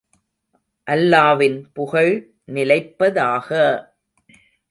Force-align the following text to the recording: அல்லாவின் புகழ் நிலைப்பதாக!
அல்லாவின் 0.87 1.59
புகழ் 1.73 2.13
நிலைப்பதாக! 2.47 3.49